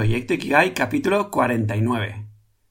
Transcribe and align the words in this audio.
Proyecto 0.00 0.32
Ikigai 0.32 0.72
capítulo 0.72 1.30
49. 1.30 2.26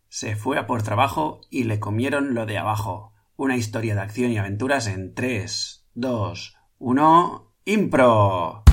Se 0.07 0.35
fue 0.35 0.57
a 0.57 0.65
por 0.65 0.81
trabajo 0.81 1.41
y 1.51 1.65
le 1.65 1.79
comieron 1.79 2.33
lo 2.33 2.47
de 2.47 2.57
abajo. 2.57 3.13
Una 3.35 3.55
historia 3.55 3.93
de 3.93 4.01
acción 4.01 4.31
y 4.31 4.39
aventuras 4.39 4.87
en 4.87 5.13
3, 5.13 5.85
2, 5.93 6.57
1. 6.79 7.53
¡Impro! 7.65 8.63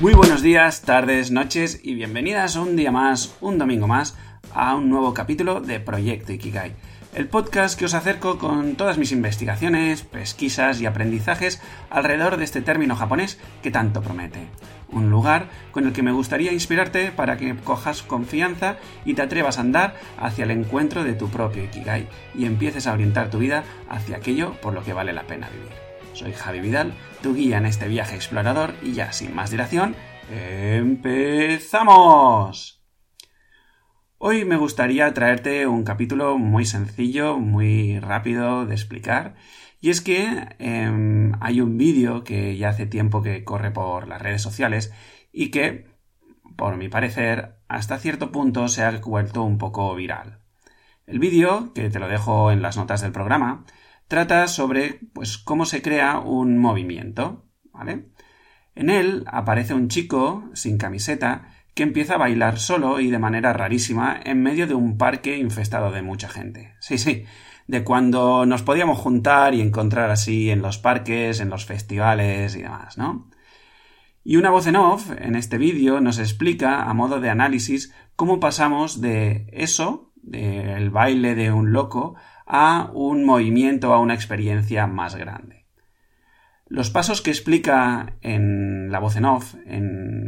Muy 0.00 0.14
buenos 0.14 0.40
días, 0.40 0.80
tardes, 0.80 1.30
noches 1.30 1.78
y 1.82 1.92
bienvenidas 1.94 2.56
un 2.56 2.74
día 2.74 2.90
más, 2.90 3.36
un 3.42 3.58
domingo 3.58 3.86
más, 3.86 4.16
a 4.54 4.74
un 4.74 4.88
nuevo 4.88 5.12
capítulo 5.12 5.60
de 5.60 5.78
Proyecto 5.78 6.32
Ikigai 6.32 6.74
el 7.16 7.28
podcast 7.28 7.76
que 7.78 7.86
os 7.86 7.94
acerco 7.94 8.38
con 8.38 8.76
todas 8.76 8.98
mis 8.98 9.10
investigaciones, 9.10 10.02
pesquisas 10.02 10.82
y 10.82 10.86
aprendizajes 10.86 11.62
alrededor 11.88 12.36
de 12.36 12.44
este 12.44 12.60
término 12.60 12.94
japonés 12.94 13.40
que 13.62 13.70
tanto 13.70 14.02
promete. 14.02 14.48
Un 14.90 15.08
lugar 15.08 15.48
con 15.72 15.86
el 15.86 15.94
que 15.94 16.02
me 16.02 16.12
gustaría 16.12 16.52
inspirarte 16.52 17.12
para 17.12 17.38
que 17.38 17.56
cojas 17.56 18.02
confianza 18.02 18.76
y 19.06 19.14
te 19.14 19.22
atrevas 19.22 19.56
a 19.56 19.62
andar 19.62 19.96
hacia 20.18 20.44
el 20.44 20.50
encuentro 20.50 21.04
de 21.04 21.14
tu 21.14 21.30
propio 21.30 21.64
Ikigai 21.64 22.06
y 22.34 22.44
empieces 22.44 22.86
a 22.86 22.92
orientar 22.92 23.30
tu 23.30 23.38
vida 23.38 23.64
hacia 23.88 24.18
aquello 24.18 24.52
por 24.60 24.74
lo 24.74 24.84
que 24.84 24.92
vale 24.92 25.14
la 25.14 25.26
pena 25.26 25.48
vivir. 25.48 25.72
Soy 26.12 26.34
Javi 26.34 26.60
Vidal, 26.60 26.92
tu 27.22 27.34
guía 27.34 27.56
en 27.56 27.64
este 27.64 27.88
viaje 27.88 28.14
explorador 28.14 28.74
y 28.82 28.92
ya 28.92 29.12
sin 29.12 29.34
más 29.34 29.50
dilación, 29.50 29.96
¡empezamos! 30.30 31.66
Hoy 34.18 34.46
me 34.46 34.56
gustaría 34.56 35.12
traerte 35.12 35.66
un 35.66 35.84
capítulo 35.84 36.38
muy 36.38 36.64
sencillo, 36.64 37.38
muy 37.38 38.00
rápido 38.00 38.64
de 38.64 38.74
explicar. 38.74 39.34
Y 39.78 39.90
es 39.90 40.00
que 40.00 40.56
em, 40.58 41.32
hay 41.40 41.60
un 41.60 41.76
vídeo 41.76 42.24
que 42.24 42.56
ya 42.56 42.70
hace 42.70 42.86
tiempo 42.86 43.22
que 43.22 43.44
corre 43.44 43.70
por 43.72 44.08
las 44.08 44.22
redes 44.22 44.40
sociales 44.40 44.90
y 45.32 45.50
que, 45.50 45.86
por 46.56 46.78
mi 46.78 46.88
parecer, 46.88 47.58
hasta 47.68 47.98
cierto 47.98 48.32
punto 48.32 48.68
se 48.68 48.84
ha 48.84 48.90
vuelto 49.00 49.42
un 49.42 49.58
poco 49.58 49.94
viral. 49.94 50.40
El 51.06 51.18
vídeo, 51.18 51.74
que 51.74 51.90
te 51.90 51.98
lo 51.98 52.08
dejo 52.08 52.50
en 52.50 52.62
las 52.62 52.78
notas 52.78 53.02
del 53.02 53.12
programa, 53.12 53.66
trata 54.08 54.48
sobre 54.48 55.00
pues, 55.12 55.36
cómo 55.36 55.66
se 55.66 55.82
crea 55.82 56.20
un 56.20 56.56
movimiento. 56.58 57.44
En 58.74 58.90
él 58.90 59.24
aparece 59.26 59.74
un 59.74 59.88
chico 59.88 60.48
sin 60.54 60.78
camiseta 60.78 61.50
que 61.76 61.82
empieza 61.82 62.14
a 62.14 62.18
bailar 62.18 62.58
solo 62.58 63.00
y 63.00 63.10
de 63.10 63.18
manera 63.18 63.52
rarísima 63.52 64.18
en 64.24 64.42
medio 64.42 64.66
de 64.66 64.72
un 64.72 64.96
parque 64.96 65.36
infestado 65.36 65.92
de 65.92 66.00
mucha 66.00 66.26
gente. 66.26 66.74
Sí, 66.80 66.96
sí, 66.96 67.26
de 67.66 67.84
cuando 67.84 68.46
nos 68.46 68.62
podíamos 68.62 68.98
juntar 68.98 69.54
y 69.54 69.60
encontrar 69.60 70.10
así 70.10 70.48
en 70.48 70.62
los 70.62 70.78
parques, 70.78 71.38
en 71.38 71.50
los 71.50 71.66
festivales 71.66 72.56
y 72.56 72.62
demás, 72.62 72.96
¿no? 72.96 73.28
Y 74.24 74.36
una 74.36 74.48
voz 74.48 74.66
en 74.66 74.76
off 74.76 75.10
en 75.18 75.36
este 75.36 75.58
vídeo 75.58 76.00
nos 76.00 76.18
explica, 76.18 76.84
a 76.84 76.94
modo 76.94 77.20
de 77.20 77.28
análisis, 77.28 77.92
cómo 78.16 78.40
pasamos 78.40 79.02
de 79.02 79.46
eso, 79.52 80.14
del 80.14 80.88
baile 80.88 81.34
de 81.34 81.52
un 81.52 81.72
loco, 81.74 82.14
a 82.46 82.90
un 82.94 83.22
movimiento, 83.26 83.92
a 83.92 84.00
una 84.00 84.14
experiencia 84.14 84.86
más 84.86 85.14
grande. 85.14 85.65
Los 86.68 86.90
pasos 86.90 87.22
que 87.22 87.30
explica 87.30 88.16
en 88.22 88.90
la 88.90 88.98
voz 88.98 89.14
en 89.14 89.24
off 89.24 89.54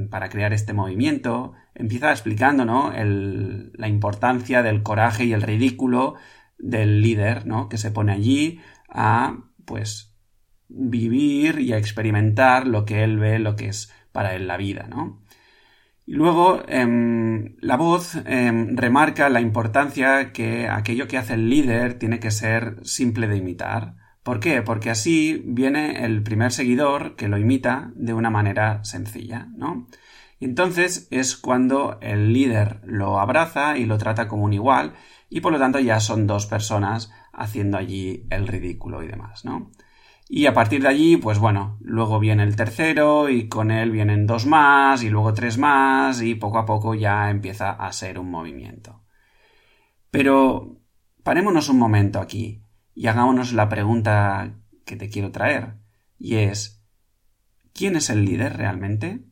para 0.08 0.28
crear 0.28 0.52
este 0.52 0.72
movimiento, 0.72 1.54
empieza 1.74 2.12
explicando 2.12 2.64
¿no? 2.64 2.92
la 2.92 3.88
importancia 3.88 4.62
del 4.62 4.84
coraje 4.84 5.24
y 5.24 5.32
el 5.32 5.42
ridículo 5.42 6.14
del 6.56 7.02
líder 7.02 7.44
¿no? 7.44 7.68
que 7.68 7.76
se 7.76 7.90
pone 7.90 8.12
allí 8.12 8.60
a 8.88 9.36
pues 9.64 10.16
vivir 10.68 11.58
y 11.58 11.72
a 11.72 11.78
experimentar 11.78 12.68
lo 12.68 12.84
que 12.84 13.02
él 13.02 13.18
ve, 13.18 13.40
lo 13.40 13.56
que 13.56 13.68
es 13.68 13.92
para 14.12 14.36
él 14.36 14.46
la 14.46 14.56
vida. 14.56 14.86
¿no? 14.88 15.24
Y 16.06 16.12
luego 16.12 16.62
em, 16.68 17.56
la 17.60 17.76
voz 17.76 18.14
em, 18.26 18.76
remarca 18.76 19.28
la 19.28 19.40
importancia 19.40 20.32
que 20.32 20.68
aquello 20.68 21.08
que 21.08 21.18
hace 21.18 21.34
el 21.34 21.50
líder 21.50 21.98
tiene 21.98 22.20
que 22.20 22.30
ser 22.30 22.76
simple 22.84 23.26
de 23.26 23.38
imitar 23.38 24.07
¿Por 24.28 24.40
qué? 24.40 24.60
Porque 24.60 24.90
así 24.90 25.42
viene 25.42 26.04
el 26.04 26.22
primer 26.22 26.52
seguidor 26.52 27.16
que 27.16 27.28
lo 27.28 27.38
imita 27.38 27.92
de 27.94 28.12
una 28.12 28.28
manera 28.28 28.84
sencilla, 28.84 29.48
¿no? 29.56 29.86
Y 30.38 30.44
entonces 30.44 31.08
es 31.10 31.34
cuando 31.34 31.96
el 32.02 32.34
líder 32.34 32.82
lo 32.84 33.20
abraza 33.20 33.78
y 33.78 33.86
lo 33.86 33.96
trata 33.96 34.28
como 34.28 34.44
un 34.44 34.52
igual 34.52 34.92
y 35.30 35.40
por 35.40 35.52
lo 35.52 35.58
tanto 35.58 35.78
ya 35.78 35.98
son 35.98 36.26
dos 36.26 36.44
personas 36.44 37.10
haciendo 37.32 37.78
allí 37.78 38.26
el 38.28 38.46
ridículo 38.46 39.02
y 39.02 39.06
demás, 39.06 39.46
¿no? 39.46 39.70
Y 40.28 40.44
a 40.44 40.52
partir 40.52 40.82
de 40.82 40.88
allí, 40.88 41.16
pues 41.16 41.38
bueno, 41.38 41.78
luego 41.80 42.18
viene 42.18 42.42
el 42.42 42.54
tercero 42.54 43.30
y 43.30 43.48
con 43.48 43.70
él 43.70 43.90
vienen 43.90 44.26
dos 44.26 44.44
más 44.44 45.02
y 45.02 45.08
luego 45.08 45.32
tres 45.32 45.56
más 45.56 46.20
y 46.20 46.34
poco 46.34 46.58
a 46.58 46.66
poco 46.66 46.94
ya 46.94 47.30
empieza 47.30 47.70
a 47.70 47.90
ser 47.92 48.18
un 48.18 48.30
movimiento. 48.30 49.04
Pero 50.10 50.82
parémonos 51.22 51.70
un 51.70 51.78
momento 51.78 52.20
aquí 52.20 52.67
y 52.98 53.06
hagámonos 53.06 53.52
la 53.52 53.68
pregunta 53.68 54.58
que 54.84 54.96
te 54.96 55.08
quiero 55.08 55.30
traer, 55.30 55.76
y 56.18 56.34
es 56.38 56.82
¿quién 57.72 57.94
es 57.94 58.10
el 58.10 58.24
líder 58.24 58.56
realmente? 58.56 59.24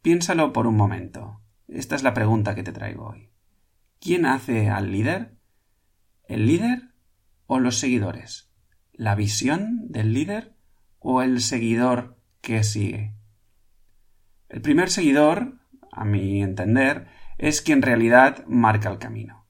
Piénsalo 0.00 0.54
por 0.54 0.66
un 0.66 0.74
momento. 0.74 1.42
Esta 1.68 1.94
es 1.94 2.02
la 2.02 2.14
pregunta 2.14 2.54
que 2.54 2.62
te 2.62 2.72
traigo 2.72 3.08
hoy. 3.10 3.28
¿Quién 4.00 4.24
hace 4.24 4.70
al 4.70 4.92
líder? 4.92 5.36
¿El 6.26 6.46
líder 6.46 6.94
o 7.44 7.60
los 7.60 7.76
seguidores? 7.76 8.50
¿La 8.94 9.14
visión 9.14 9.92
del 9.92 10.14
líder 10.14 10.56
o 11.00 11.20
el 11.20 11.42
seguidor 11.42 12.16
que 12.40 12.64
sigue? 12.64 13.14
El 14.48 14.62
primer 14.62 14.88
seguidor, 14.88 15.60
a 15.92 16.06
mi 16.06 16.42
entender, 16.42 17.08
es 17.36 17.60
quien 17.60 17.80
en 17.80 17.82
realidad 17.82 18.42
marca 18.46 18.90
el 18.90 18.98
camino. 18.98 19.43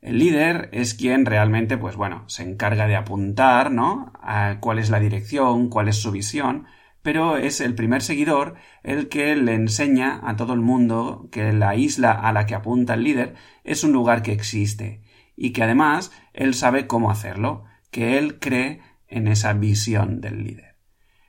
El 0.00 0.18
líder 0.18 0.68
es 0.72 0.94
quien 0.94 1.26
realmente, 1.26 1.78
pues 1.78 1.96
bueno, 1.96 2.24
se 2.28 2.42
encarga 2.42 2.86
de 2.86 2.96
apuntar, 2.96 3.72
¿no? 3.72 4.12
A 4.20 4.58
cuál 4.60 4.78
es 4.78 4.90
la 4.90 5.00
dirección, 5.00 5.68
cuál 5.68 5.88
es 5.88 5.96
su 5.96 6.12
visión, 6.12 6.66
pero 7.02 7.36
es 7.36 7.60
el 7.60 7.74
primer 7.74 8.02
seguidor 8.02 8.54
el 8.82 9.08
que 9.08 9.36
le 9.36 9.54
enseña 9.54 10.20
a 10.24 10.36
todo 10.36 10.52
el 10.54 10.60
mundo 10.60 11.28
que 11.30 11.52
la 11.52 11.76
isla 11.76 12.12
a 12.12 12.32
la 12.32 12.46
que 12.46 12.54
apunta 12.54 12.94
el 12.94 13.04
líder 13.04 13.34
es 13.64 13.84
un 13.84 13.92
lugar 13.92 14.22
que 14.22 14.32
existe 14.32 15.02
y 15.36 15.52
que 15.52 15.62
además 15.62 16.10
él 16.32 16.54
sabe 16.54 16.86
cómo 16.86 17.10
hacerlo, 17.10 17.64
que 17.90 18.18
él 18.18 18.38
cree 18.40 18.80
en 19.06 19.28
esa 19.28 19.52
visión 19.52 20.20
del 20.20 20.42
líder. 20.42 20.76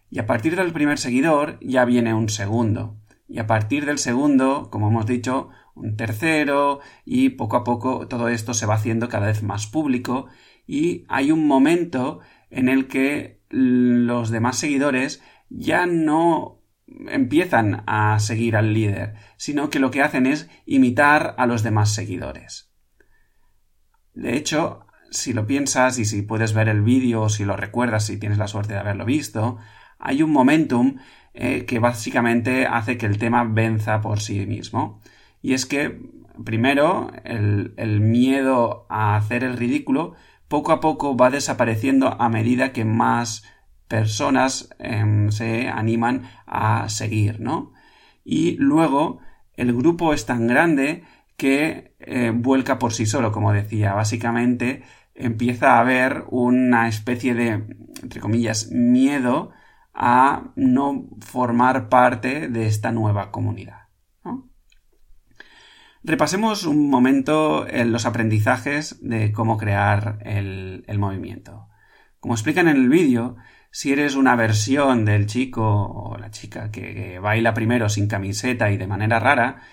Y 0.10 0.20
a 0.20 0.26
partir 0.26 0.56
del 0.56 0.74
primer 0.74 0.98
seguidor 0.98 1.60
ya 1.62 1.86
viene 1.86 2.14
un 2.14 2.30
segundo. 2.30 2.98
Y 3.28 3.40
a 3.40 3.48
partir 3.48 3.86
del 3.86 4.00
segundo, 4.00 4.70
como 4.72 4.88
hemos 4.88 5.06
dicho, 5.06 5.50
un 5.78 5.96
tercero 5.96 6.80
y 7.06 7.30
poco 7.30 7.58
a 7.58 7.64
poco 7.64 8.08
todo 8.08 8.30
esto 8.30 8.54
se 8.54 8.66
va 8.66 8.76
haciendo 8.76 9.10
cada 9.10 9.28
vez 9.28 9.44
más 9.44 9.68
público 9.68 10.28
y 10.66 11.06
hay 11.08 11.32
un 11.32 11.48
momento 11.48 12.20
en 12.50 12.70
el 12.70 12.88
que 12.88 13.42
los 13.50 14.30
demás 14.30 14.58
seguidores 14.58 15.22
ya 15.50 15.86
no 15.86 16.62
empiezan 16.88 17.84
a 17.86 18.20
seguir 18.20 18.56
al 18.56 18.74
líder, 18.74 19.16
sino 19.38 19.70
que 19.70 19.80
lo 19.80 19.92
que 19.92 20.02
hacen 20.02 20.26
es 20.26 20.50
imitar 20.66 21.36
a 21.38 21.46
los 21.46 21.64
demás 21.64 21.94
seguidores. 21.94 22.72
De 24.14 24.36
hecho, 24.36 24.86
si 25.12 25.34
lo 25.34 25.46
piensas 25.46 26.00
y 26.00 26.06
si 26.06 26.22
puedes 26.22 26.54
ver 26.54 26.70
el 26.70 26.82
vídeo 26.82 27.24
o 27.24 27.30
si 27.30 27.46
lo 27.46 27.56
recuerdas, 27.56 28.06
si 28.06 28.18
tienes 28.18 28.38
la 28.38 28.48
suerte 28.48 28.74
de 28.74 28.80
haberlo 28.80 29.06
visto, 29.06 29.58
hay 30.00 30.22
un 30.22 30.32
momentum 30.32 30.98
eh, 31.34 31.66
que 31.66 31.80
básicamente 31.80 32.66
hace 32.66 32.98
que 32.98 33.06
el 33.06 33.18
tema 33.18 33.44
venza 33.44 34.02
por 34.02 34.20
sí 34.20 34.46
mismo. 34.46 35.02
Y 35.42 35.53
es 35.53 35.66
que, 35.66 36.02
primero, 36.44 37.12
el, 37.24 38.00
miedo 38.02 38.86
a 38.90 39.16
hacer 39.16 39.44
el 39.44 39.58
ridículo 39.58 40.16
poco 40.48 40.72
a 40.72 40.80
poco 40.80 41.16
va 41.16 41.30
desapareciendo 41.30 42.20
a 42.22 42.30
medida 42.30 42.74
que 42.74 42.86
más 42.86 43.44
personas 43.88 44.70
em, 44.80 45.31
se 45.31 45.70
animan 45.70 46.30
a 46.46 46.90
seguir, 46.90 47.40
¿no? 47.40 47.74
Y 48.24 48.58
luego 48.58 49.20
el 49.53 49.74
grupo 49.74 50.14
es 50.14 50.25
tan 50.25 50.48
grande 50.48 51.04
que 51.38 51.95
eh, 52.00 52.31
vuelca 52.34 52.80
por 52.80 52.94
sí 52.94 53.06
solo, 53.06 53.31
como 53.31 53.54
decía. 53.54 53.94
Básicamente 53.94 54.84
empieza 55.16 55.75
a 55.75 55.80
haber 55.80 56.25
una 56.30 56.88
especie 56.88 57.34
de, 57.34 57.63
entre 58.01 58.19
comillas, 58.19 58.69
miedo 58.72 59.51
a 59.94 60.51
no 60.56 61.07
formar 61.22 61.89
parte 61.89 62.50
de 62.50 62.68
esta 62.68 62.92
nueva 62.92 63.31
comunidad. 63.31 63.87
Repasemos 66.07 66.63
un 66.63 66.89
momento 66.89 67.68
en 67.68 67.92
los 67.92 68.06
aprendizajes 68.06 68.98
de 69.01 69.33
cómo 69.33 69.57
crear 69.57 70.19
el, 70.21 70.86
movimiento. 70.98 71.68
Como 72.21 72.33
explican 72.33 72.69
en 72.69 72.77
el 72.77 72.88
vídeo, 72.88 73.36
si 73.71 73.92
eres 73.92 74.15
una 74.15 74.38
versión 74.38 75.04
del 75.04 75.25
chico 75.25 75.65
o 75.65 76.18
la 76.18 76.31
chica 76.31 76.71
que, 76.71 77.19
baila 77.19 77.54
primero 77.54 77.89
sin 77.89 78.07
camiseta 78.07 78.71
y 78.71 78.77
de 78.77 78.88
manera 78.88 79.19
rara, 79.19 79.63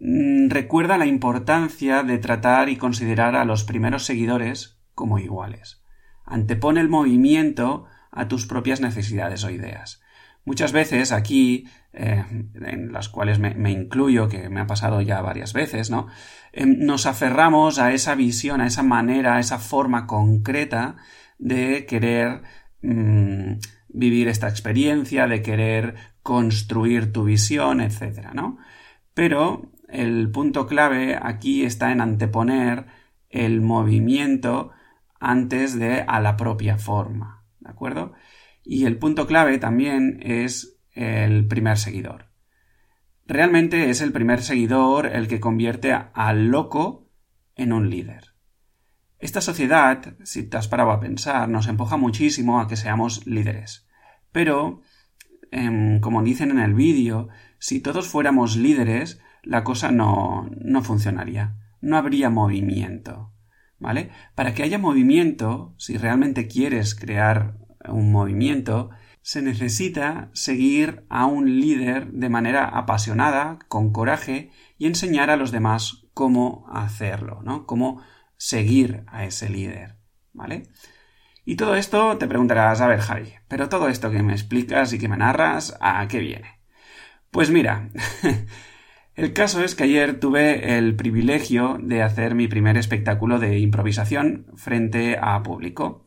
mm, 0.00 0.48
recuerda 0.48 0.96
la 0.96 1.06
importancia 1.06 2.04
de 2.04 2.18
tratar 2.18 2.68
y 2.68 2.76
considerar 2.76 3.34
a 3.34 3.44
los 3.44 3.64
primeros 3.64 4.04
seguidores 4.04 4.78
como 4.94 5.18
iguales. 5.18 5.82
Antepone 6.24 6.80
el 6.80 6.88
movimiento 6.88 7.86
a 8.12 8.28
tus 8.28 8.46
propias 8.46 8.80
necesidades 8.80 9.42
o 9.42 9.50
ideas. 9.50 10.00
Muchas 10.48 10.72
veces 10.72 11.12
aquí, 11.12 11.68
eh, 11.92 12.24
en 12.54 12.90
las 12.90 13.10
cuales 13.10 13.38
me, 13.38 13.70
incluyo, 13.70 14.30
que 14.30 14.48
me 14.48 14.60
ha 14.60 14.66
pasado 14.66 15.02
ya 15.02 15.20
varias 15.20 15.52
veces, 15.52 15.90
¿no? 15.90 16.06
Em, 16.52 16.86
nos 16.86 17.04
aferramos 17.04 17.78
a 17.78 17.92
esa 17.92 18.14
visión, 18.14 18.62
a 18.62 18.66
esa 18.66 18.82
manera, 18.82 19.36
a 19.36 19.40
esa 19.40 19.58
forma 19.58 20.06
concreta 20.06 20.96
de 21.38 21.84
querer 21.84 22.40
mm, 22.80 23.58
vivir 23.90 24.28
esta 24.28 24.48
experiencia, 24.48 25.26
de 25.26 25.42
querer 25.42 25.96
construir 26.22 27.12
tu 27.12 27.24
visión, 27.24 27.82
etcétera, 27.82 28.32
¿no? 28.32 28.56
Pero 29.12 29.70
el 29.86 30.30
punto 30.30 30.66
clave 30.66 31.18
aquí 31.20 31.62
está 31.62 31.92
en 31.92 32.00
anteponer 32.00 32.86
el 33.28 33.60
movimiento 33.60 34.70
antes 35.20 35.78
de 35.78 36.06
a 36.08 36.20
la 36.20 36.38
propia 36.38 36.78
forma, 36.78 37.44
¿de 37.60 37.68
acuerdo? 37.68 38.14
Y 38.70 38.84
el 38.84 38.98
punto 38.98 39.26
clave 39.26 39.56
también 39.56 40.20
es 40.20 40.78
el 40.92 41.48
primer 41.48 41.78
seguidor. 41.78 42.26
Realmente 43.24 43.88
es 43.88 44.02
el 44.02 44.12
primer 44.12 44.42
seguidor 44.42 45.06
el 45.06 45.26
que 45.26 45.40
convierte 45.40 45.94
al 45.94 46.48
loco 46.48 47.08
en 47.56 47.72
un 47.72 47.88
líder. 47.88 48.34
Esta 49.18 49.40
sociedad, 49.40 50.16
si 50.22 50.42
te 50.42 50.58
has 50.58 50.68
parado 50.68 50.90
a 50.90 51.00
pensar, 51.00 51.48
nos 51.48 51.66
empuja 51.66 51.96
muchísimo 51.96 52.60
a 52.60 52.68
que 52.68 52.76
seamos 52.76 53.26
líderes. 53.26 53.88
Pero, 54.32 54.82
em, 55.50 56.00
como 56.00 56.22
dicen 56.22 56.50
en 56.50 56.58
el 56.58 56.74
vídeo, 56.74 57.28
si 57.58 57.80
todos 57.80 58.06
fuéramos 58.06 58.58
líderes, 58.58 59.18
la 59.42 59.64
cosa 59.64 59.90
no, 59.92 60.46
no 60.60 60.82
funcionaría. 60.82 61.56
No 61.80 61.96
habría 61.96 62.28
movimiento. 62.28 63.32
¿Vale? 63.78 64.10
Para 64.34 64.52
que 64.52 64.62
haya 64.62 64.76
movimiento, 64.76 65.74
si 65.78 65.96
realmente 65.96 66.48
quieres 66.48 66.94
crear 66.94 67.57
un 67.86 68.12
movimiento, 68.12 68.90
se 69.22 69.42
necesita 69.42 70.30
seguir 70.32 71.04
a 71.08 71.26
un 71.26 71.60
líder 71.60 72.12
de 72.12 72.28
manera 72.28 72.64
apasionada, 72.64 73.58
con 73.68 73.92
coraje, 73.92 74.50
y 74.78 74.86
enseñar 74.86 75.30
a 75.30 75.36
los 75.36 75.52
demás 75.52 76.06
cómo 76.14 76.66
hacerlo, 76.72 77.42
¿no? 77.42 77.66
Cómo 77.66 78.02
seguir 78.36 79.04
a 79.06 79.24
ese 79.24 79.48
líder, 79.50 79.96
¿vale? 80.32 80.64
Y 81.44 81.56
todo 81.56 81.74
esto 81.74 82.18
te 82.18 82.26
preguntarás, 82.26 82.80
a 82.80 82.86
ver, 82.86 83.00
Javi, 83.00 83.32
pero 83.48 83.68
todo 83.68 83.88
esto 83.88 84.10
que 84.10 84.22
me 84.22 84.32
explicas 84.32 84.92
y 84.92 84.98
que 84.98 85.08
me 85.08 85.16
narras, 85.16 85.76
¿a 85.80 86.06
qué 86.08 86.18
viene? 86.18 86.60
Pues 87.30 87.50
mira, 87.50 87.90
el 89.14 89.32
caso 89.32 89.62
es 89.62 89.74
que 89.74 89.84
ayer 89.84 90.20
tuve 90.20 90.78
el 90.78 90.96
privilegio 90.96 91.78
de 91.82 92.02
hacer 92.02 92.34
mi 92.34 92.48
primer 92.48 92.76
espectáculo 92.76 93.38
de 93.38 93.58
improvisación 93.58 94.46
frente 94.56 95.18
a 95.20 95.42
público. 95.42 96.04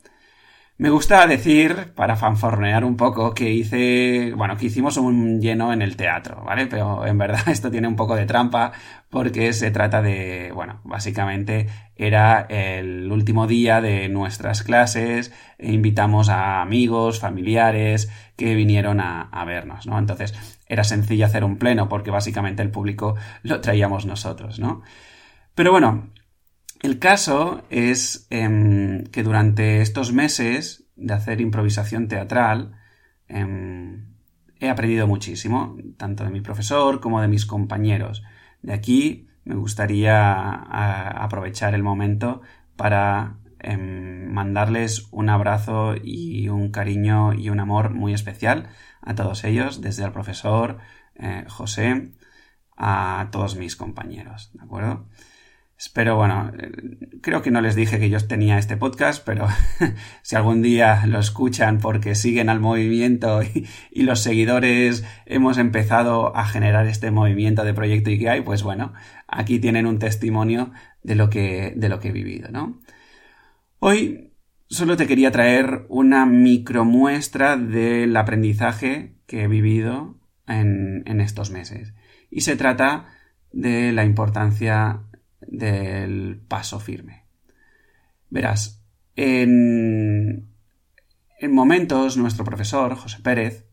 Me 0.81 0.89
gusta 0.89 1.27
decir, 1.27 1.93
para 1.93 2.15
fanfornear 2.15 2.83
un 2.83 2.97
poco, 2.97 3.35
que 3.35 3.51
hice, 3.51 4.33
bueno, 4.35 4.57
que 4.57 4.65
hicimos 4.65 4.97
un 4.97 5.39
lleno 5.39 5.71
en 5.73 5.83
el 5.83 5.95
teatro, 5.95 6.43
¿vale? 6.43 6.65
Pero 6.65 7.05
en 7.05 7.19
verdad 7.19 7.47
esto 7.49 7.69
tiene 7.69 7.87
un 7.87 7.95
poco 7.95 8.15
de 8.15 8.25
trampa 8.25 8.71
porque 9.11 9.53
se 9.53 9.69
trata 9.69 10.01
de, 10.01 10.51
bueno, 10.55 10.81
básicamente 10.83 11.67
era 11.95 12.47
el 12.49 13.11
último 13.11 13.45
día 13.45 13.79
de 13.79 14.09
nuestras 14.09 14.63
clases 14.63 15.31
e 15.59 15.71
invitamos 15.71 16.29
a 16.29 16.63
amigos, 16.63 17.19
familiares 17.19 18.09
que 18.35 18.55
vinieron 18.55 19.01
a, 19.01 19.29
a 19.31 19.45
vernos, 19.45 19.85
¿no? 19.85 19.99
Entonces 19.99 20.33
era 20.65 20.83
sencillo 20.83 21.27
hacer 21.27 21.43
un 21.43 21.57
pleno 21.57 21.89
porque 21.89 22.09
básicamente 22.09 22.63
el 22.63 22.71
público 22.71 23.15
lo 23.43 23.61
traíamos 23.61 24.07
nosotros, 24.07 24.57
¿no? 24.57 24.81
Pero 25.53 25.71
bueno, 25.71 26.09
el 26.81 26.99
caso 26.99 27.63
es 27.69 28.27
em, 28.29 29.03
que 29.05 29.23
durante 29.23 29.81
estos 29.81 30.13
meses 30.13 30.85
de 30.95 31.13
hacer 31.13 31.41
improvisación 31.41 32.07
teatral 32.07 32.73
em, 33.27 34.15
he 34.59 34.69
aprendido 34.69 35.07
muchísimo, 35.07 35.77
tanto 35.97 36.23
de 36.23 36.31
mi 36.31 36.41
profesor 36.41 36.99
como 36.99 37.21
de 37.21 37.27
mis 37.27 37.45
compañeros. 37.45 38.23
De 38.61 38.73
aquí 38.73 39.27
me 39.43 39.55
gustaría 39.55 40.33
aprovechar 41.23 41.73
el 41.75 41.83
momento 41.83 42.41
para 42.75 43.37
em, 43.59 44.31
mandarles 44.31 45.07
un 45.11 45.29
abrazo 45.29 45.95
y 46.01 46.49
un 46.49 46.71
cariño 46.71 47.33
y 47.33 47.49
un 47.49 47.59
amor 47.59 47.91
muy 47.91 48.13
especial 48.13 48.69
a 49.01 49.15
todos 49.15 49.43
ellos, 49.43 49.81
desde 49.81 50.03
el 50.05 50.11
profesor 50.11 50.79
eh, 51.15 51.45
José 51.47 52.13
a 52.77 53.29
todos 53.31 53.55
mis 53.55 53.75
compañeros, 53.75 54.51
¿de 54.53 54.63
acuerdo? 54.63 55.07
Espero, 55.83 56.15
bueno, 56.15 56.51
creo 57.21 57.41
que 57.41 57.49
no 57.49 57.59
les 57.59 57.75
dije 57.75 57.97
que 57.97 58.11
yo 58.11 58.19
tenía 58.27 58.59
este 58.59 58.77
podcast, 58.77 59.25
pero 59.25 59.47
si 60.21 60.35
algún 60.35 60.61
día 60.61 61.07
lo 61.07 61.17
escuchan 61.17 61.79
porque 61.79 62.13
siguen 62.13 62.49
al 62.49 62.59
movimiento 62.59 63.41
y, 63.91 64.03
los 64.03 64.19
seguidores 64.19 65.03
hemos 65.25 65.57
empezado 65.57 66.37
a 66.37 66.45
generar 66.45 66.85
este 66.85 67.09
movimiento 67.09 67.63
de 67.63 67.73
Proyecto 67.73 68.11
IKEA, 68.11 68.43
pues 68.43 68.61
bueno, 68.61 68.93
aquí 69.27 69.57
tienen 69.57 69.87
un 69.87 69.97
testimonio 69.97 70.71
de 71.01 71.15
lo 71.15 71.31
que, 71.31 71.73
de 71.75 71.89
lo 71.89 71.99
que 71.99 72.09
he 72.09 72.11
vivido, 72.11 72.51
¿no? 72.51 72.79
Hoy 73.79 74.35
solo 74.69 74.97
te 74.97 75.07
quería 75.07 75.31
traer 75.31 75.87
una 75.89 76.27
micromuestra 76.27 77.57
del 77.57 78.15
aprendizaje 78.17 79.15
que 79.25 79.45
he 79.45 79.47
vivido 79.47 80.19
en, 80.45 81.01
en 81.07 81.21
estos 81.21 81.49
meses. 81.49 81.95
Y 82.29 82.41
se 82.41 82.55
trata 82.55 83.07
de 83.51 83.91
la 83.93 84.05
importancia 84.05 85.07
del 85.51 86.41
paso 86.47 86.79
firme. 86.79 87.25
Verás, 88.29 88.81
en, 89.15 90.47
en 91.39 91.53
momentos 91.53 92.17
nuestro 92.17 92.45
profesor, 92.45 92.95
José 92.95 93.19
Pérez, 93.21 93.67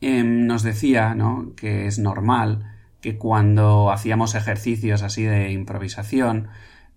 em, 0.00 0.46
nos 0.46 0.62
decía 0.62 1.14
¿no? 1.14 1.52
que 1.54 1.86
es 1.86 1.98
normal 1.98 2.72
que 3.00 3.18
cuando 3.18 3.92
hacíamos 3.92 4.34
ejercicios 4.34 5.02
así 5.02 5.24
de 5.24 5.52
improvisación, 5.52 6.48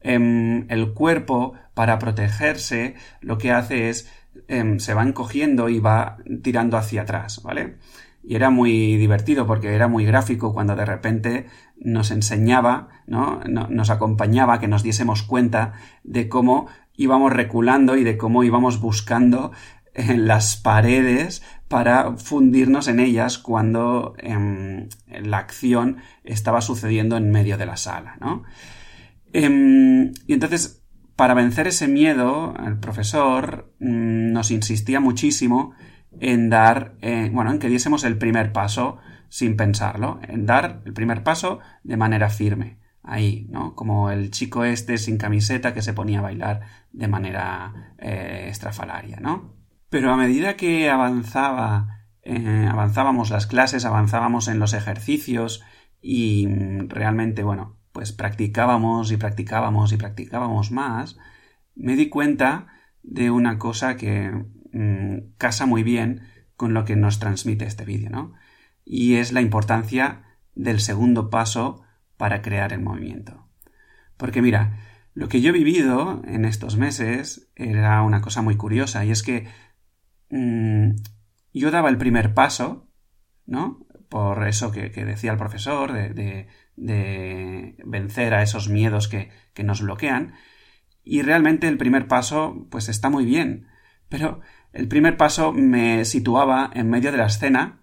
em, 0.02 0.66
el 0.72 0.94
cuerpo, 0.94 1.54
para 1.74 2.00
protegerse, 2.00 2.96
lo 3.20 3.38
que 3.38 3.52
hace 3.52 3.90
es 3.90 4.10
em, 4.48 4.80
se 4.80 4.94
va 4.94 5.04
encogiendo 5.04 5.70
y 5.70 5.80
va 5.80 6.18
tirando 6.42 6.78
hacia 6.78 7.02
atrás, 7.04 7.42
¿vale? 7.44 7.78
Y 8.28 8.36
era 8.36 8.50
muy 8.50 8.98
divertido 8.98 9.46
porque 9.46 9.76
era 9.76 9.88
muy 9.88 10.06
gráfico 10.06 10.54
cuando 10.54 10.76
de 10.76 10.86
repente 10.86 11.46
nos 11.78 12.12
enseñaba, 12.12 12.90
¿no? 13.06 13.42
nos 13.46 13.90
acompañaba 13.90 14.60
que 14.60 14.68
nos 14.68 14.84
diésemos 14.84 15.24
cuenta 15.24 15.74
de 16.04 16.28
cómo 16.28 16.68
íbamos 16.96 17.32
reculando 17.34 17.96
y 17.98 18.04
de 18.04 18.18
cómo 18.18 18.44
íbamos 18.44 18.80
buscando 18.80 19.52
en 19.94 20.28
las 20.28 20.58
paredes 20.58 21.44
para 21.68 22.18
fundirnos 22.18 22.88
en 22.88 23.00
ellas 23.00 23.38
cuando 23.38 24.14
em, 24.18 24.90
la 25.08 25.38
acción 25.38 25.98
estaba 26.24 26.62
sucediendo 26.62 27.18
en 27.18 27.32
medio 27.32 27.58
de 27.58 27.66
la 27.66 27.78
sala, 27.78 28.18
¿no? 28.20 28.44
Em, 29.34 30.14
y 30.28 30.34
entonces, 30.34 30.84
para 31.16 31.34
vencer 31.34 31.68
ese 31.68 31.88
miedo, 31.88 32.54
el 32.66 32.78
profesor 32.80 33.74
mm, 33.80 34.32
nos 34.32 34.52
insistía 34.52 35.00
muchísimo 35.00 35.74
en 36.20 36.50
dar, 36.50 36.96
eh, 37.02 37.30
bueno, 37.34 37.52
en 37.52 37.60
que 37.60 37.70
diésemos 37.70 38.04
el 38.04 38.18
primer 38.18 38.52
paso 38.52 38.98
sin 39.30 39.58
pensarlo, 39.58 40.20
en 40.28 40.46
dar 40.46 40.82
el 40.86 40.94
primer 40.94 41.24
paso 41.24 41.60
de 41.84 41.98
manera 41.98 42.30
firme, 42.30 42.80
ahí, 43.04 43.48
¿no? 43.50 43.76
Como 43.76 44.10
el 44.12 44.32
chico 44.32 44.64
este 44.64 44.98
sin 44.98 45.18
camiseta 45.18 45.74
que 45.74 45.82
se 45.82 45.94
ponía 45.94 46.20
a 46.20 46.24
bailar 46.24 46.62
de 46.92 47.08
manera 47.08 47.94
eh, 47.98 48.48
estrafalaria, 48.50 49.18
¿no? 49.20 49.54
Pero 49.90 50.12
a 50.12 50.18
medida 50.18 50.56
que 50.56 50.90
avanzaba, 50.90 52.06
eh, 52.22 52.68
avanzábamos 52.70 53.30
las 53.30 53.48
clases, 53.48 53.86
avanzábamos 53.86 54.48
en 54.48 54.60
los 54.60 54.74
ejercicios 54.74 55.64
y 56.02 56.48
realmente, 56.88 57.44
bueno, 57.44 57.78
pues 57.92 58.12
practicábamos 58.12 59.12
y 59.12 59.18
practicábamos 59.18 59.94
y 59.94 59.98
practicábamos 59.98 60.72
más, 60.72 61.18
me 61.76 61.96
di 61.96 62.10
cuenta 62.10 62.68
de 63.04 63.32
una 63.32 63.58
cosa 63.58 63.96
que 63.96 64.46
Mm, 64.76 65.36
casa 65.38 65.66
muy 65.66 65.84
bien 65.84 66.24
con 66.58 66.74
lo 66.74 66.84
que 66.84 66.98
nos 66.98 67.20
transmite 67.20 67.64
este 67.64 67.86
vídeo, 67.86 68.10
¿no? 68.10 68.34
Y 68.84 69.16
es 69.16 69.32
la 69.32 69.40
importancia 69.40 70.24
del 70.54 70.82
segundo 70.82 71.30
paso 71.30 71.84
para 72.18 72.42
crear 72.42 72.74
el 72.74 72.82
movimiento. 72.82 73.48
Porque 74.18 74.42
mira, 74.42 74.78
lo 75.14 75.30
que 75.30 75.40
yo 75.40 75.52
he 75.52 75.54
vivido 75.54 76.22
en 76.26 76.44
estos 76.44 76.76
meses 76.76 77.50
era 77.56 78.02
una 78.02 78.20
cosa 78.20 78.42
muy 78.42 78.58
curiosa 78.58 79.06
y 79.06 79.12
es 79.12 79.24
que 79.24 79.48
mm, 80.30 80.90
yo 81.54 81.72
daba 81.72 81.88
el 81.88 81.98
primer 81.98 82.34
paso, 82.34 82.90
¿no? 83.46 83.88
Por 84.10 84.46
eso 84.46 84.74
que, 84.74 84.90
decía 84.90 85.32
el 85.32 85.38
profesor, 85.38 85.94
de, 85.94 86.48
vencer 87.86 88.34
a 88.34 88.44
esos 88.44 88.68
miedos 88.68 89.08
que, 89.08 89.30
que 89.54 89.64
nos 89.64 89.82
bloquean. 89.82 90.34
Y 91.02 91.22
realmente 91.22 91.70
el 91.70 91.78
primer 91.78 92.08
paso, 92.08 92.68
pues 92.70 92.90
está 92.90 93.10
muy 93.10 93.24
bien. 93.24 93.68
Pero 94.10 94.42
el 94.74 94.88
primer 94.88 95.18
paso 95.18 95.52
me 95.54 96.06
situaba 96.06 96.70
en 96.74 96.90
medio 96.90 97.12
de 97.12 97.18
la 97.18 97.28
escena, 97.28 97.82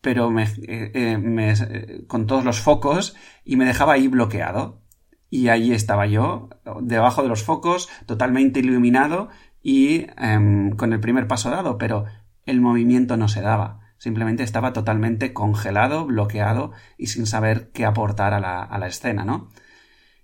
pero 0.00 0.30
me, 0.30 0.44
eh, 0.44 0.90
eh, 0.94 0.94
eh, 0.94 2.04
con 2.06 2.26
todos 2.26 2.44
los 2.44 2.60
focos 2.60 3.14
y 3.44 3.56
me 3.56 3.66
dejaba 3.66 3.94
ahí 3.94 4.08
bloqueado. 4.08 4.82
Y 5.30 5.48
ahí 5.48 5.72
estaba 5.72 6.06
yo, 6.06 6.48
debajo 6.80 7.22
de 7.22 7.28
los 7.28 7.42
focos, 7.42 7.90
totalmente 8.06 8.60
iluminado 8.60 9.28
y 9.62 10.06
em, 10.16 10.70
con 10.70 10.94
el 10.94 11.00
primer 11.00 11.28
paso 11.28 11.50
dado, 11.50 11.76
pero 11.76 12.06
el 12.46 12.62
movimiento 12.62 13.16
no 13.18 13.28
se 13.28 13.42
daba. 13.42 13.80
simplemente 13.98 14.44
estaba 14.44 14.72
totalmente 14.72 15.32
congelado, 15.32 16.06
bloqueado 16.06 16.70
y 16.96 17.08
sin 17.08 17.26
saber 17.26 17.72
qué 17.72 17.84
aportar 17.84 18.32
a 18.32 18.78
la 18.78 18.86
escena, 18.86 19.24
¿no? 19.24 19.50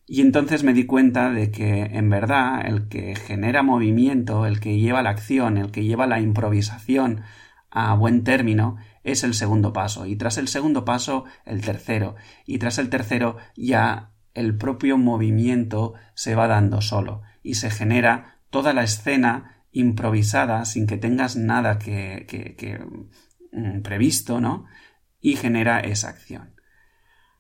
Y 0.07 0.21
entonces 0.21 0.65
me 0.65 0.75
di 0.75 0.85
cuenta 0.85 1.31
de 1.31 1.51
que 1.51 1.83
en 1.83 2.11
verdad 2.11 2.67
el 2.67 2.89
que 2.89 3.17
genera 3.17 3.63
movimiento, 3.63 4.47
el 4.47 4.61
que 4.61 4.79
lleva 4.79 5.03
la 5.03 5.11
acción, 5.11 5.57
el 5.57 5.71
que 5.71 5.85
lleva 5.85 6.07
la 6.07 6.21
improvisación 6.21 7.23
a 7.71 7.95
buen 7.95 8.23
término, 8.23 8.77
es 9.03 9.25
el 9.25 9.35
segundo 9.35 9.73
paso. 9.73 10.07
Y 10.07 10.17
tras 10.17 10.37
el 10.37 10.49
segundo 10.49 10.85
paso, 10.85 11.25
el 11.47 11.63
tercero. 11.63 12.17
Y 12.45 12.59
tras 12.59 12.79
el 12.79 12.91
tercero, 12.91 13.37
ya 13.57 14.13
el 14.35 14.57
propio 14.57 14.99
movimiento 14.99 15.95
se 16.15 16.35
va 16.35 16.49
dando 16.49 16.83
solo. 16.83 17.23
Y 17.43 17.55
se 17.55 17.71
genera 17.71 18.41
toda 18.51 18.73
la 18.75 18.85
escena 18.85 19.65
improvisada 19.73 20.65
sin 20.67 20.87
que 20.87 20.99
tengas 20.99 21.37
nada 21.37 21.79
que, 21.79 22.81
mm, 23.53 23.81
previsto, 23.81 24.41
¿no? 24.41 24.67
Y 25.21 25.37
genera 25.37 25.81
esa 25.81 26.09
acción. 26.09 26.55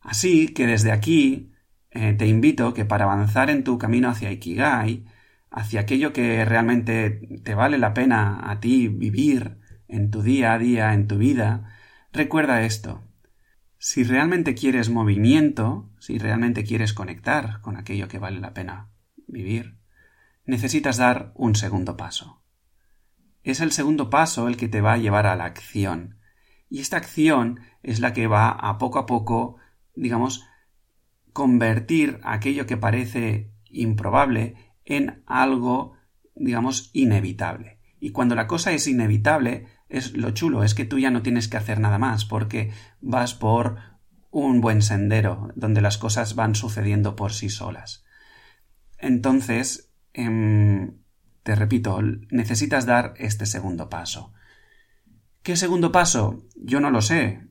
Así 0.00 0.48
que 0.48 0.66
desde 0.66 0.92
aquí 0.92 1.53
eh, 1.94 2.12
te 2.12 2.26
invito 2.26 2.74
que 2.74 2.84
para 2.84 3.04
avanzar 3.04 3.50
en 3.50 3.62
tu 3.62 3.78
camino 3.78 4.08
hacia 4.08 4.32
Ikigai, 4.32 5.06
hacia 5.50 5.80
aquello 5.80 6.12
que 6.12 6.44
realmente 6.44 7.10
te 7.44 7.54
vale 7.54 7.78
la 7.78 7.94
pena 7.94 8.50
a 8.50 8.58
ti 8.58 8.88
vivir 8.88 9.58
en 9.86 10.10
tu 10.10 10.22
día 10.22 10.54
a 10.54 10.58
día, 10.58 10.92
en 10.92 11.06
tu 11.06 11.18
vida, 11.18 11.72
recuerda 12.12 12.62
esto. 12.62 13.04
Si 13.78 14.02
realmente 14.02 14.56
quieres 14.56 14.90
movimiento, 14.90 15.88
si 16.00 16.18
realmente 16.18 16.64
quieres 16.64 16.94
conectar 16.94 17.60
con 17.60 17.76
aquello 17.76 18.08
que 18.08 18.18
vale 18.18 18.40
la 18.40 18.54
pena 18.54 18.90
vivir, 19.28 19.78
necesitas 20.46 20.96
dar 20.96 21.32
un 21.36 21.54
segundo 21.54 21.96
paso. 21.96 22.42
Es 23.44 23.60
el 23.60 23.70
segundo 23.70 24.10
paso 24.10 24.48
el 24.48 24.56
que 24.56 24.68
te 24.68 24.80
va 24.80 24.94
a 24.94 24.98
llevar 24.98 25.26
a 25.26 25.36
la 25.36 25.44
acción. 25.44 26.18
Y 26.68 26.80
esta 26.80 26.96
acción 26.96 27.60
es 27.84 28.00
la 28.00 28.12
que 28.12 28.26
va 28.26 28.48
a 28.48 28.78
poco 28.78 28.98
a 28.98 29.06
poco, 29.06 29.58
digamos, 29.94 30.44
convertir 31.34 32.20
aquello 32.22 32.64
que 32.64 32.78
parece 32.78 33.50
improbable 33.64 34.54
en 34.84 35.22
algo, 35.26 35.92
digamos, 36.34 36.90
inevitable. 36.94 37.80
Y 38.00 38.10
cuando 38.10 38.34
la 38.34 38.46
cosa 38.46 38.72
es 38.72 38.86
inevitable, 38.86 39.66
es 39.88 40.16
lo 40.16 40.30
chulo, 40.30 40.62
es 40.62 40.74
que 40.74 40.84
tú 40.84 40.98
ya 40.98 41.10
no 41.10 41.22
tienes 41.22 41.48
que 41.48 41.56
hacer 41.56 41.80
nada 41.80 41.98
más, 41.98 42.24
porque 42.24 42.70
vas 43.00 43.34
por 43.34 43.76
un 44.30 44.60
buen 44.60 44.80
sendero 44.80 45.50
donde 45.56 45.80
las 45.80 45.98
cosas 45.98 46.36
van 46.36 46.54
sucediendo 46.54 47.16
por 47.16 47.32
sí 47.32 47.48
solas. 47.48 48.04
Entonces, 48.98 49.92
em, 50.12 50.98
te 51.42 51.56
repito, 51.56 52.00
necesitas 52.30 52.86
dar 52.86 53.14
este 53.16 53.44
segundo 53.44 53.88
paso. 53.88 54.32
¿Qué 55.42 55.56
segundo 55.56 55.90
paso? 55.90 56.46
Yo 56.54 56.78
no 56.78 56.90
lo 56.90 57.02
sé. 57.02 57.48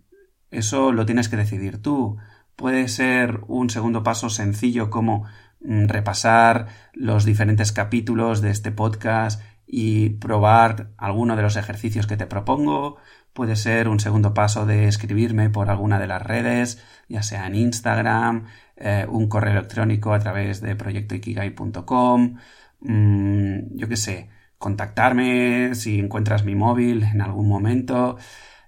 Eso 0.51 0.93
lo 0.93 1.05
tienes 1.05 1.27
que 1.27 1.37
decidir 1.37 1.81
tú. 1.81 2.17
Puede 2.55 2.87
ser 2.87 3.41
un 3.47 3.69
segundo 3.69 4.03
paso 4.03 4.29
sencillo 4.29 4.89
como 4.89 5.25
mm, 5.61 5.87
repasar 5.87 6.67
los 6.93 7.25
diferentes 7.25 7.71
capítulos 7.71 8.41
de 8.41 8.51
este 8.51 8.71
podcast 8.71 9.41
y 9.65 10.09
probar 10.11 10.91
alguno 10.97 11.35
de 11.35 11.41
los 11.41 11.55
ejercicios 11.55 12.05
que 12.05 12.17
te 12.17 12.27
propongo. 12.27 12.97
Puede 13.33 13.55
ser 13.55 13.87
un 13.87 13.99
segundo 13.99 14.35
paso 14.35 14.67
de 14.67 14.87
escribirme 14.87 15.49
por 15.49 15.71
alguna 15.71 15.99
de 15.99 16.07
las 16.07 16.21
redes, 16.21 16.83
ya 17.09 17.23
sea 17.23 17.47
en 17.47 17.55
Instagram, 17.55 18.45
eh, 18.77 19.07
un 19.09 19.27
correo 19.27 19.53
electrónico 19.53 20.13
a 20.13 20.19
través 20.19 20.61
de 20.61 20.75
proyectoikigai.com, 20.75 22.35
mm, 22.81 23.75
yo 23.75 23.87
qué 23.89 23.97
sé, 23.97 24.29
contactarme 24.59 25.73
si 25.73 25.99
encuentras 25.99 26.45
mi 26.45 26.53
móvil 26.55 27.03
en 27.03 27.21
algún 27.21 27.49
momento, 27.49 28.17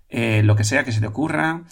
eh, 0.09 0.41
lo 0.43 0.55
que 0.55 0.63
sea 0.63 0.83
que 0.83 0.91
se 0.91 1.01
te 1.01 1.07
ocurra 1.07 1.63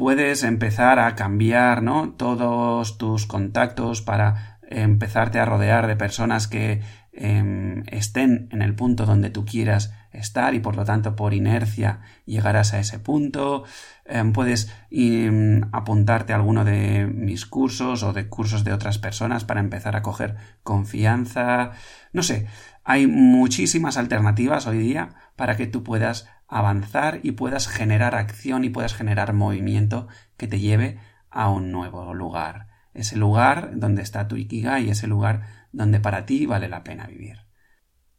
puedes 0.00 0.44
empezar 0.44 0.98
a 0.98 1.14
cambiar, 1.14 1.82
¿no? 1.82 2.14
Todos 2.16 2.96
tus 2.96 3.26
contactos 3.26 4.00
para 4.00 4.58
empezarte 4.62 5.38
a 5.38 5.44
rodear 5.44 5.86
de 5.88 5.94
personas 5.94 6.48
que 6.48 6.80
em, 7.12 7.82
estén 7.88 8.48
en 8.50 8.62
el 8.62 8.74
punto 8.74 9.04
donde 9.04 9.28
tú 9.28 9.44
quieras 9.44 9.92
estar 10.10 10.54
y 10.54 10.60
por 10.60 10.74
lo 10.74 10.86
tanto 10.86 11.16
por 11.16 11.34
inercia 11.34 12.00
llegarás 12.24 12.72
a 12.72 12.80
ese 12.80 12.98
punto. 12.98 13.64
Em, 14.06 14.32
puedes 14.32 14.74
em, 14.90 15.68
apuntarte 15.70 16.32
a 16.32 16.36
alguno 16.36 16.64
de 16.64 17.06
mis 17.06 17.44
cursos 17.44 18.02
o 18.02 18.14
de 18.14 18.26
cursos 18.26 18.64
de 18.64 18.72
otras 18.72 18.96
personas 18.96 19.44
para 19.44 19.60
empezar 19.60 19.96
a 19.96 20.02
coger 20.02 20.36
confianza. 20.62 21.72
No 22.14 22.22
sé, 22.22 22.46
hay 22.90 23.06
muchísimas 23.06 23.96
alternativas 23.96 24.66
hoy 24.66 24.78
día 24.78 25.10
para 25.36 25.56
que 25.56 25.68
tú 25.68 25.84
puedas 25.84 26.28
avanzar 26.48 27.20
y 27.22 27.32
puedas 27.32 27.68
generar 27.68 28.16
acción 28.16 28.64
y 28.64 28.70
puedas 28.70 28.94
generar 28.94 29.32
movimiento 29.32 30.08
que 30.36 30.48
te 30.48 30.58
lleve 30.58 30.98
a 31.30 31.50
un 31.50 31.70
nuevo 31.70 32.12
lugar. 32.14 32.66
Ese 32.92 33.16
lugar 33.16 33.78
donde 33.78 34.02
está 34.02 34.26
tu 34.26 34.34
Ikigai, 34.34 34.90
ese 34.90 35.06
lugar 35.06 35.68
donde 35.70 36.00
para 36.00 36.26
ti 36.26 36.46
vale 36.46 36.68
la 36.68 36.82
pena 36.82 37.06
vivir. 37.06 37.46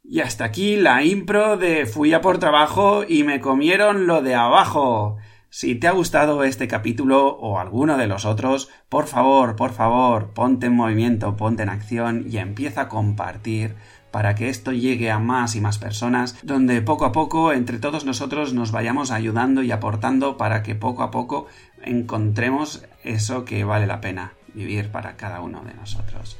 Y 0.02 0.20
hasta 0.20 0.44
aquí 0.44 0.76
la 0.76 1.04
impro 1.04 1.58
de 1.58 1.84
fui 1.84 2.14
a 2.14 2.22
por 2.22 2.38
trabajo 2.38 3.04
y 3.06 3.24
me 3.24 3.42
comieron 3.42 4.06
lo 4.06 4.22
de 4.22 4.34
abajo. 4.36 5.18
Si 5.50 5.74
te 5.74 5.86
ha 5.86 5.90
gustado 5.90 6.44
este 6.44 6.66
capítulo 6.66 7.26
o 7.26 7.58
alguno 7.58 7.98
de 7.98 8.06
los 8.06 8.24
otros, 8.24 8.70
por 8.88 9.06
favor, 9.06 9.54
por 9.54 9.74
favor, 9.74 10.32
ponte 10.32 10.68
en 10.68 10.74
movimiento, 10.74 11.36
ponte 11.36 11.62
en 11.62 11.68
acción 11.68 12.24
y 12.26 12.38
empieza 12.38 12.80
a 12.80 12.88
compartir 12.88 13.76
para 14.12 14.36
que 14.36 14.48
esto 14.48 14.70
llegue 14.70 15.10
a 15.10 15.18
más 15.18 15.56
y 15.56 15.60
más 15.60 15.78
personas, 15.78 16.36
donde 16.44 16.82
poco 16.82 17.04
a 17.04 17.12
poco 17.12 17.52
entre 17.52 17.78
todos 17.78 18.04
nosotros 18.04 18.54
nos 18.54 18.70
vayamos 18.70 19.10
ayudando 19.10 19.62
y 19.62 19.72
aportando 19.72 20.36
para 20.36 20.62
que 20.62 20.76
poco 20.76 21.02
a 21.02 21.10
poco 21.10 21.46
encontremos 21.82 22.84
eso 23.02 23.44
que 23.44 23.64
vale 23.64 23.88
la 23.88 24.00
pena 24.00 24.34
vivir 24.54 24.90
para 24.90 25.16
cada 25.16 25.40
uno 25.40 25.62
de 25.64 25.74
nosotros. 25.74 26.38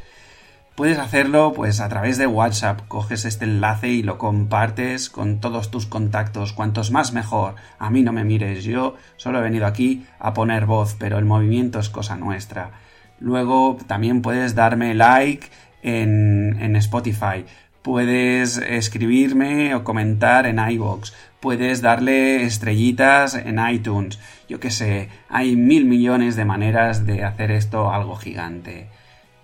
Puedes 0.75 0.99
hacerlo 0.99 1.53
pues 1.55 1.81
a 1.81 1.89
través 1.89 2.17
de 2.17 2.27
WhatsApp, 2.27 2.81
coges 2.89 3.27
este 3.27 3.45
enlace 3.45 3.89
y 3.89 4.03
lo 4.03 4.17
compartes 4.17 5.11
con 5.11 5.39
todos 5.39 5.71
tus 5.71 5.85
contactos, 5.85 6.55
cuantos 6.55 6.91
más 6.91 7.13
mejor. 7.13 7.57
A 7.79 7.91
mí 7.91 8.03
no 8.03 8.13
me 8.13 8.25
mires, 8.25 8.65
yo 8.65 8.97
solo 9.17 9.39
he 9.39 9.43
venido 9.43 9.67
aquí 9.67 10.07
a 10.19 10.33
poner 10.33 10.65
voz, 10.65 10.97
pero 10.99 11.19
el 11.19 11.27
movimiento 11.27 11.79
es 11.79 11.91
cosa 11.91 12.17
nuestra. 12.17 12.71
Luego 13.19 13.77
también 13.87 14.23
puedes 14.23 14.55
darme 14.55 14.95
like 14.95 15.49
en, 15.83 16.57
en 16.61 16.77
Spotify 16.77 17.45
puedes 17.83 18.59
escribirme 18.59 19.75
o 19.75 19.85
comentar 19.85 20.47
en 20.47 20.59
iVoox, 20.59 21.13
puedes 21.41 21.83
darle 21.83 22.45
estrellitas 22.45 23.35
en 23.35 23.61
iTunes, 23.69 24.19
yo 24.49 24.61
qué 24.61 24.71
sé, 24.71 25.09
hay 25.29 25.57
mil 25.57 25.85
millones 25.85 26.37
de 26.37 26.45
maneras 26.45 27.05
de 27.05 27.25
hacer 27.25 27.51
esto 27.51 27.93
algo 27.93 28.17
gigante. 28.17 28.89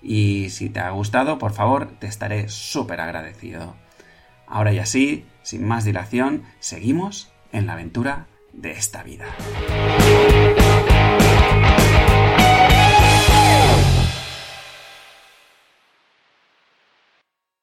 Y 0.01 0.51
si 0.51 0.71
te 0.71 0.81
ha 0.81 0.91
gustado, 0.91 1.39
por 1.39 1.53
favor, 1.53 1.89
te 1.99 2.07
estaré 2.07 2.49
súper 2.49 3.01
agradecido. 3.01 3.75
Ahora 4.47 4.73
y 4.73 4.79
así, 4.79 5.27
sin 5.43 5.67
más 5.67 5.85
dilación, 5.85 6.45
seguimos 6.61 7.33
en 7.53 7.67
la 7.67 7.73
aventura 7.73 8.27
de 8.53 8.73
esta 8.73 9.03
vida. 9.03 9.27